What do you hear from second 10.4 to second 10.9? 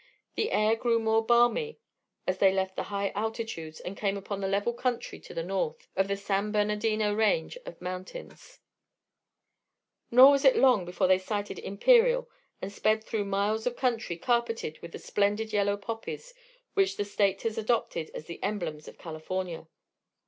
it long